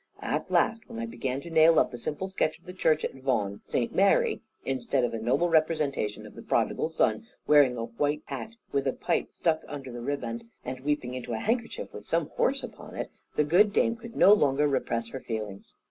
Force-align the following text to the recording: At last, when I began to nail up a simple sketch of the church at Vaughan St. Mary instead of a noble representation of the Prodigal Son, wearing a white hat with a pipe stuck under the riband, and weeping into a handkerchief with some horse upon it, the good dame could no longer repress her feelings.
At 0.23 0.49
last, 0.49 0.89
when 0.89 0.97
I 0.97 1.05
began 1.05 1.41
to 1.41 1.51
nail 1.51 1.77
up 1.77 1.93
a 1.93 1.97
simple 1.99 2.27
sketch 2.27 2.57
of 2.57 2.65
the 2.65 2.73
church 2.73 3.05
at 3.05 3.13
Vaughan 3.13 3.61
St. 3.65 3.93
Mary 3.93 4.41
instead 4.65 5.03
of 5.03 5.13
a 5.13 5.19
noble 5.19 5.47
representation 5.47 6.25
of 6.25 6.33
the 6.33 6.41
Prodigal 6.41 6.89
Son, 6.89 7.27
wearing 7.45 7.77
a 7.77 7.85
white 7.85 8.23
hat 8.25 8.53
with 8.71 8.87
a 8.87 8.93
pipe 8.93 9.27
stuck 9.31 9.61
under 9.67 9.91
the 9.91 10.01
riband, 10.01 10.45
and 10.65 10.79
weeping 10.79 11.13
into 11.13 11.33
a 11.33 11.37
handkerchief 11.39 11.93
with 11.93 12.03
some 12.05 12.29
horse 12.29 12.63
upon 12.63 12.95
it, 12.95 13.11
the 13.35 13.43
good 13.43 13.71
dame 13.71 13.95
could 13.95 14.15
no 14.15 14.33
longer 14.33 14.67
repress 14.67 15.09
her 15.09 15.19
feelings. 15.21 15.75